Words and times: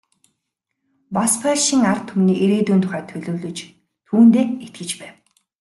Бас 1.17 1.31
польшийн 1.43 1.83
ард 1.91 2.03
түмний 2.11 2.39
ирээдүйн 2.43 2.81
тухай 2.83 3.03
төлөвлөж, 3.11 3.57
түүндээ 4.07 4.45
итгэж 4.65 4.91
байв. 4.99 5.15